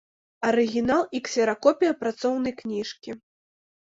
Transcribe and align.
Арыгінал 0.51 1.01
і 1.19 1.19
ксеракопія 1.27 1.91
працоўнай 2.01 2.53
кніжкі. 2.61 3.15